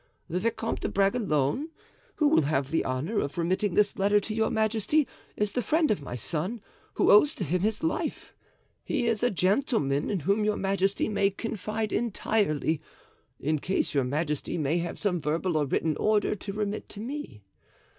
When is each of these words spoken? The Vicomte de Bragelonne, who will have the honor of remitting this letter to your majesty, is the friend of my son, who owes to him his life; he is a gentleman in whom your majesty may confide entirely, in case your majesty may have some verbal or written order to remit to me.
The 0.27 0.39
Vicomte 0.39 0.79
de 0.81 0.89
Bragelonne, 0.89 1.69
who 2.15 2.27
will 2.27 2.41
have 2.41 2.71
the 2.71 2.83
honor 2.83 3.19
of 3.19 3.37
remitting 3.37 3.75
this 3.75 3.99
letter 3.99 4.19
to 4.19 4.33
your 4.33 4.49
majesty, 4.49 5.07
is 5.37 5.51
the 5.51 5.61
friend 5.61 5.91
of 5.91 6.01
my 6.01 6.15
son, 6.15 6.59
who 6.95 7.11
owes 7.11 7.35
to 7.35 7.43
him 7.43 7.61
his 7.61 7.83
life; 7.83 8.33
he 8.83 9.05
is 9.05 9.21
a 9.21 9.29
gentleman 9.29 10.09
in 10.09 10.21
whom 10.21 10.43
your 10.43 10.57
majesty 10.57 11.07
may 11.07 11.29
confide 11.29 11.93
entirely, 11.93 12.81
in 13.39 13.59
case 13.59 13.93
your 13.93 14.03
majesty 14.03 14.57
may 14.57 14.79
have 14.79 14.97
some 14.97 15.21
verbal 15.21 15.55
or 15.55 15.67
written 15.67 15.95
order 15.97 16.33
to 16.33 16.51
remit 16.51 16.89
to 16.89 16.99
me. 16.99 17.43